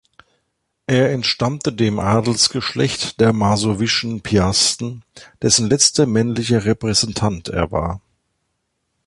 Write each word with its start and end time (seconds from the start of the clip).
Er 0.87 1.11
entstammte 1.11 1.71
dem 1.71 1.99
Adelsgeschlecht 1.99 3.19
der 3.21 3.33
masowischen 3.33 4.21
Piasten, 4.21 5.03
dessen 5.43 5.69
letzter 5.69 6.07
männlicher 6.07 6.65
Repräsentant 6.65 7.49
er 7.49 7.71
war. 7.71 8.01